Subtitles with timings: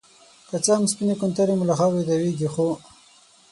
[0.49, 2.67] که څه هم سپينې کونترې مو له خاورې تاويږي ،خو